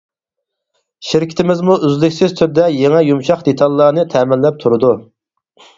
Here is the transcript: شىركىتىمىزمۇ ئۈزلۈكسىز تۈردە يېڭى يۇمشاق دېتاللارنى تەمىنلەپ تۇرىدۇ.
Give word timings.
شىركىتىمىزمۇ 1.09 1.75
ئۈزلۈكسىز 1.89 2.33
تۈردە 2.41 2.67
يېڭى 2.79 3.05
يۇمشاق 3.11 3.47
دېتاللارنى 3.51 4.09
تەمىنلەپ 4.17 4.61
تۇرىدۇ. 4.65 4.99